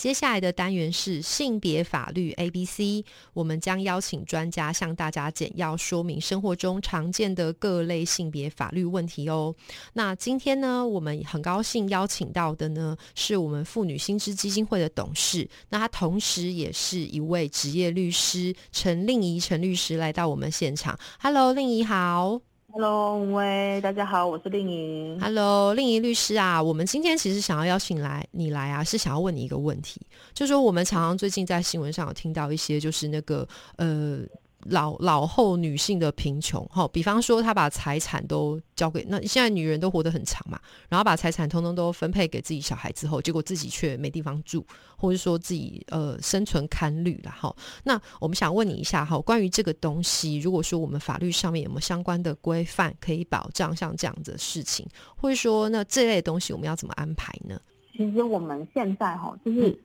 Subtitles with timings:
[0.00, 9.54] 接下来的单元是性别法律 A B C，我们将邀请专家向大家简要说明生活中常见的各类性别法律问题哦。
[9.92, 20.98] 那今天呢，我们很高兴邀请到的呢，是我们妇女新知基金会的董事，那他同时也是一位职业律师陈令仪陈律师来到我们现场。
[21.18, 22.40] Hello，令仪好。
[22.72, 25.20] Hello，喂，大家好，我是令莹。
[25.20, 30.00] Hello，令莹律师啊，我们今天其实想要邀请来你来啊，是想要问你一个问题，
[30.32, 34.20] 就是说我们常常最近在新闻上有听到一些，就是那个呃。
[34.66, 44.64] 老老后女性的贫穷，哈，比方说她把财产都交给那现在女人都活得很长嘛，然后把财产通通都分配给自己小孩之后，结果自己却没地方住，
[44.96, 47.54] 或者说自己呃生存堪虑了哈。
[47.84, 54.86] 那我们想问你一下哈，关于这个东西，如果说我们法律上面有没有相关的规范可以保障像这样的事情，
[55.16, 57.60] 或者说那这类东西我们要怎么安排呢？
[57.96, 59.78] 其实我们现在哈就是。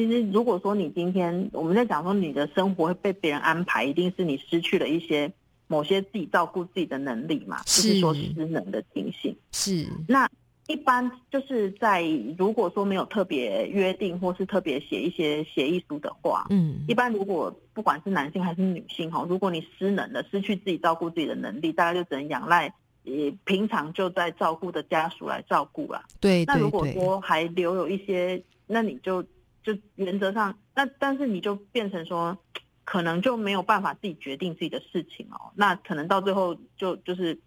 [0.00, 5.30] 其实，如果说你今天我们在讲说你的生活会被别人安排，一定是你失去了一些
[5.66, 9.36] 某些自己照顾自己的能力嘛，就是说失能的情形。
[9.52, 9.86] 是。
[10.08, 10.26] 那
[10.68, 12.02] 一般就是在
[12.38, 22.72] 如果说没有特别约定或是特别写一些协议书的话，嗯，一般如果不管是男性还是女性哈，如果你失能了，失去自己照顾自己的能力，大概就只能仰赖
[23.04, 23.12] 呃
[23.44, 26.02] 平常就在照顾的家属来照顾了。
[26.20, 26.46] 对。
[26.46, 29.22] 那如果说还留有一些，那你就。
[29.62, 32.36] 就原则上，那但是你就变成说，
[32.84, 35.52] 可能就没有办法自己决定自己的事情哦。
[35.54, 37.38] 那可能到最后就就是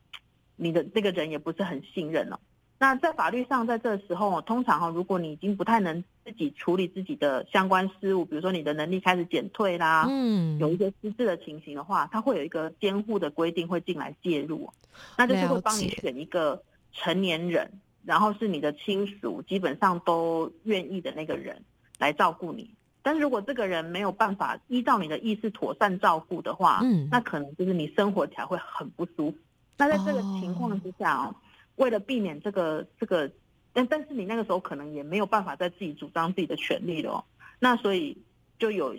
[0.56, 2.40] 你的这个人也不是很信任了。
[2.79, 14.69] 那在法律上，在这时候，通常哈，如果你已经不太能自己处理自己的相关事务，比如说你的能力开始减退啦，嗯，有一些失智的情形的话，他会有一个监护的规定会进来介入，
[15.18, 17.72] 那就是会帮你选一个成年人，
[18.03, 21.63] 然后是你的亲属基本上都愿意的那个人。
[22.03, 22.69] 来照顾你，
[23.02, 29.38] 但是如果这个人没有办法依照你的意思妥善照顾的话，嗯，那可能就是你生活起来会很不舒服。
[29.78, 31.36] 那在这个情况之下哦，
[31.78, 33.31] 为了避免这个这个，
[33.72, 37.24] 但但是你那个时候可能也没有办法再自己主张自己的权利了哦。
[37.59, 38.18] 那所以
[38.59, 38.96] 就有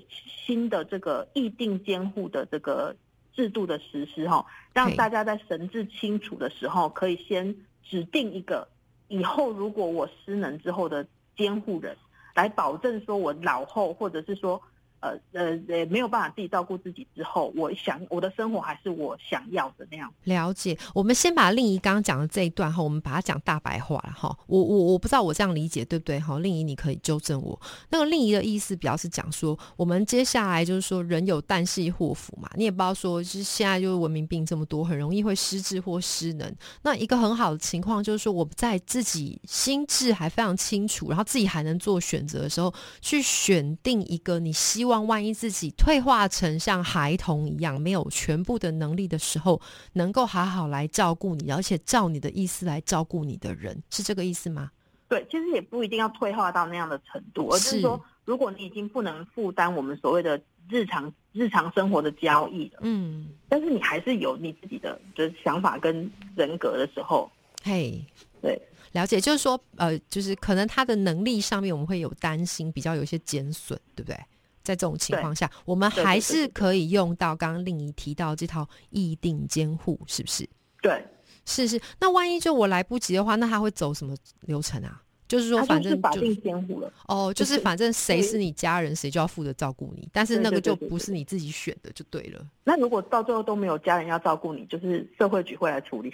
[0.46, 2.96] 新的这个议定监护的这个
[3.34, 8.66] 制度的实施哈，让大家在神志清楚的时候，可以先指定一个
[9.08, 11.96] 以后如果我失能之后的监护人。
[12.34, 14.60] 来保证说，我老后或者是说。
[15.04, 20.10] 呃呃呃，没有办法自己照顾自己之后，我想我的生活还是我想要的那样。
[20.24, 24.34] 了解，我们先把令仪刚刚讲的这一段哈，我们把它讲大白话了哈。
[24.46, 26.38] 我我我不知道我这样理解对不对哈？
[26.38, 27.60] 令仪你可以纠正我。
[27.90, 36.50] 那个令仪的意思表示讲说，我们接下来就是说人有旦夕祸福嘛，你也不知道说，就是现在就是文明病这么多，很容易会失智或失能。
[36.80, 42.72] 那一个很好的情况就是说，我在自己心智还非常清楚，然后自己还能做选择的时候，
[43.02, 44.93] 去选定一个你希望。
[45.02, 49.60] 万一自己退化成像孩童一样没有全部的能力的时候，
[49.92, 54.70] 能够好好来照顾你，而且照你的意思来照顾你的人，是这个意思吗？
[55.08, 67.30] 对，其实也不一定要退化到那样的程度，而是说，如果你已经不能负担我们所谓的日常日常生活的交易了，嗯，但是你还是有你自己的就是想法跟人格的时候，
[67.62, 68.02] 嘿，
[68.40, 68.60] 对，
[68.92, 74.18] 了解，就是说，呃，就是可能他的能力上面我们会有担心，比较有一些减损，对不对？
[74.64, 80.48] 在这种情况下，我们还是可以用到刚刚令仪提到这套议定监护，是不是？
[80.80, 81.04] 对，
[81.44, 81.80] 是是。
[82.00, 85.02] 那万一就我来不及的话，那他会走什么流程啊？
[85.26, 86.92] 就是说，反正法定监护了。
[87.08, 90.08] 哦，就是反正谁是你家人，谁就要负责照顾你。
[90.12, 92.46] 但是那个就不是你自己选的，就对了。
[92.62, 96.12] 那如果到最后都没有家人要照顾你，就是社会局会来处理。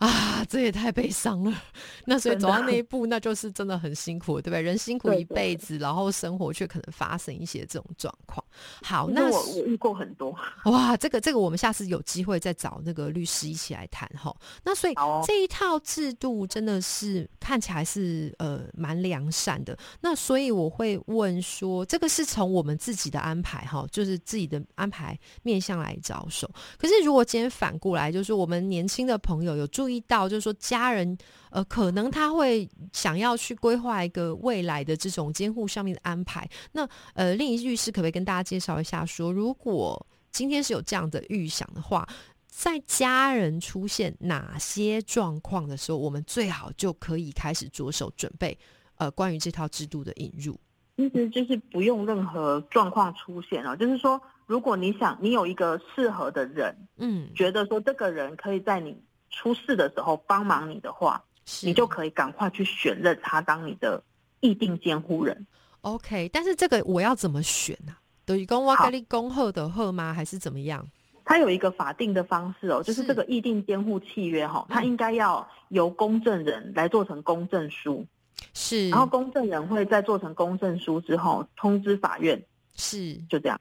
[0.00, 1.62] 啊，这也太悲伤了。
[2.06, 4.60] 那所以走到那一步，那就是真的很辛苦，对不对？
[4.62, 8.42] 人辛苦一辈子，然后生活却可能发生一些这种状况。
[8.82, 10.34] 好，那我我遇过很多。
[10.64, 14.34] 哇，这个这个，我们下次有机会再找那个律师一起来谈哈。
[14.64, 14.94] 那所以
[15.26, 19.76] 这一套制度真的是看起来是呃蛮良善的。
[20.00, 26.50] 那所以我会问说，这个是从我们自己的安排哈，就是自己的安排面向来着手。
[26.78, 31.16] 可是如果今天反过来，就是我们年轻的朋友有注意到，就是说家人
[31.50, 36.46] 呃，可能他会想要去规划一个未来的这种监护上面的安排。
[36.72, 42.06] 那呃，另一律师可不可以跟大家介绍一下，说如果今天是有这样的预想的话，
[42.46, 48.56] 在家人出现哪些状况的时候，我们最好就可以开始着手准备
[48.96, 50.58] 呃，关于这套制度的引入。
[50.96, 58.94] 其实就是不用任何状况出现哦，就是说，如果你想你有一个适合的人，嗯，觉得说这个人可以在你
[59.30, 61.22] 出事的时候帮忙你的话，
[61.62, 64.02] 你就可以赶快去选任他当你的
[64.40, 65.46] 议定监护人。
[65.82, 67.94] OK，但是这个我要怎么选呢？
[68.24, 70.12] 等于公我跟你恭贺的贺吗？
[70.12, 70.86] 还是怎么样？
[71.24, 78.04] 它有一个法定的方式哦，就是这个议定监护契约哈，它应该要由公证人来做成公证书。
[78.52, 82.42] 是，然后公证人会在做成公证书之后通知法院，
[82.74, 83.60] 是就这样。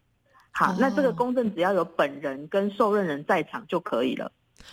[0.51, 4.31] 好，那这个公证只要有本人跟受任人在场就可以了。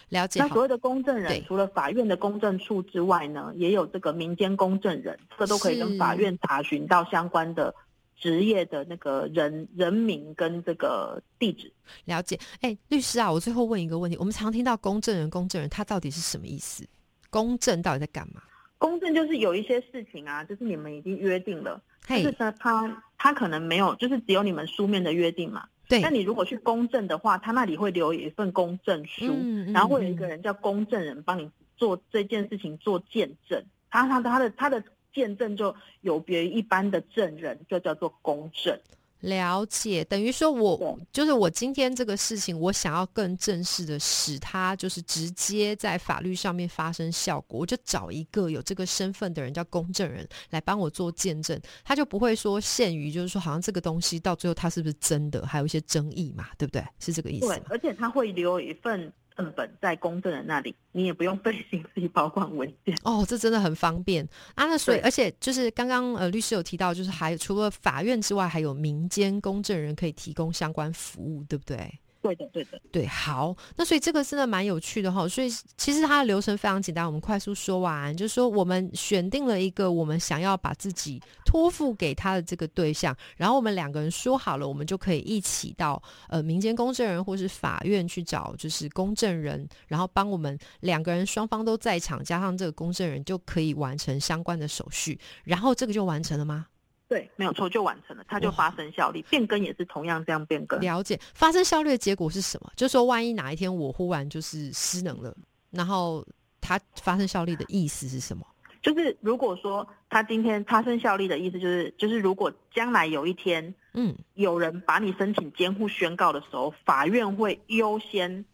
[0.08, 0.40] 了解。
[0.40, 7.74] 那所谓的公证人，除了法院的公证处之外呢，也有这个民间公证人，这个都可以跟法院查询到相关的
[8.16, 11.72] 职业的那个人人名跟这个地址。
[12.04, 12.38] 了解。
[12.60, 16.86] 哎，律师啊，我最后问一个问题：我们常听到公证人，公证人他到底是什么意思？
[17.30, 18.42] 公证到底在干嘛？
[18.78, 25.66] 公证就是有一些事情啊，就是你们已经约定了，就是呢，他他可能没有，就是只有你们书面的约定嘛。
[25.88, 26.00] 对。
[26.00, 29.26] 那你如果去公证的话，他那里会留一份公证书，
[29.72, 33.62] 然后会有一个人叫公证人帮你做这件事情做见证。
[33.90, 38.78] 他他他的他的见证就有别于一般的证人，就叫做公证。
[39.20, 56.84] 了解，等于说我就是我今天这个事情，我想要更正式的使它就是直接在法律上面发生效果，我就找一个有这个身份的人叫公证人来帮我做见证，他就不会说限于就是说好像这个东西到最后它是不是真的，还有一些争议嘛，对不对？
[56.98, 57.46] 是这个意思。
[57.46, 59.12] 对，而且他会留一份。
[59.36, 64.64] 正本在公证人那里，你也不用费心自己保管文件哦，这真的很方便啊！
[64.66, 72.00] 那所以，而且就是刚刚呃律师有提到，就是还除了法院之外，还有民间公证人可以提供相关服务，对不对？
[72.26, 75.28] 对的，对的，对，好，那所以这个真的蛮有趣的哈。
[75.28, 96.66] 所以其实它的流程非常简单，我们快速说完，就是说我们选定了一个我们想要把自己托付给他的这个对象，然后我们两个人说好了，我们就可以一起到呃民间公证人或是法院去找，就是公证人，然后帮我们两个人双方都在场，加上这个公证人就可以完成相关的手续，然后这个就完成了吗？
[97.08, 99.22] 对，没有错，就完成了，它就发生效力。
[99.30, 100.80] 变更也是同样这样变更。
[100.80, 102.72] 了解，发生效力的结果是什么？
[102.74, 105.34] 就是说，万一哪一天我忽然就是失能了，
[105.70, 106.26] 然后
[106.60, 108.44] 它发生效力的意思是什么？
[108.82, 118.44] 就是如果说它今天发生效力的意思，就是就是如果将来有一天，嗯，有人把你申请监护宣告的时候，法院会优先。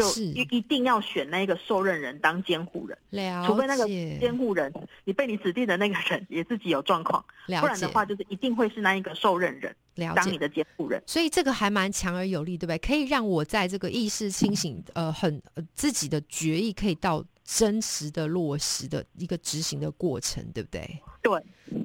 [0.00, 2.98] 就一一定要选那个受任人当监护人，
[3.46, 4.72] 除非那个监护人
[5.04, 9.74] 你被你指定的那个人也自己有状况，不然的话就是一定会是那一个受任人
[10.14, 11.02] 当你的监护人。
[11.06, 12.78] 所以这个还蛮强而有力，对不对？
[12.78, 15.42] 可以让我在这个意识清醒，呃，很
[15.74, 21.02] 自己的决议可以到真实的落实的一个执行的过程，对不对？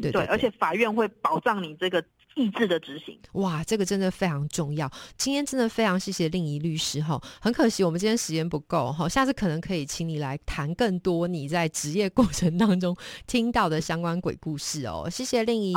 [0.01, 2.03] 对对，而且法院会保障你这个。
[2.35, 4.91] 意志的执行，哇，这个真的非常重要。
[5.17, 12.95] 今天真的非常谢谢令仪律师哈，很可惜我们今天时间不够哈，下次可能可以请你来谈更多你在职业过程当中
[13.25, 15.09] 听到的相关鬼故事哦。
[15.09, 15.73] 谢谢令仪。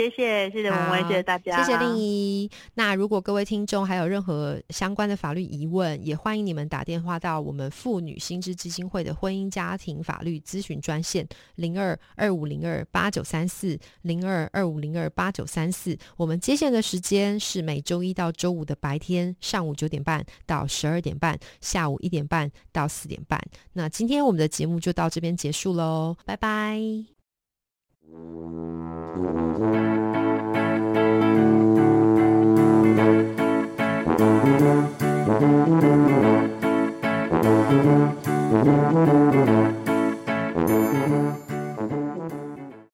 [0.00, 2.50] 谢谢谢谢文威，谢谢大家，谢谢令一。
[2.72, 15.94] 那如果各位听众还有任何相关的法律疑问，也欢迎你们打电话到我们妇女新知基金会的婚姻家庭法律咨询专线零二二五零二八九三四零二二五零二八九三四。
[16.16, 23.38] 我们接线的时间是每周一到周五的白天上午九点半到十二点半，下午一点半到四点半。
[23.74, 26.80] 那今天我们的节目就到这边结束喽，拜拜。